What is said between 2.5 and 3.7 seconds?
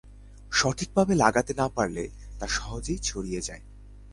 সহজেই ছড়িয়ে যায়।